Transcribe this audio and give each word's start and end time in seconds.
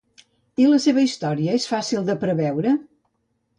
I 0.63 0.65
la 0.71 0.79
seva 0.85 1.03
història 1.09 1.59
és 1.59 1.69
fàcil 1.73 2.09
de 2.11 2.17
preveure? 2.27 2.75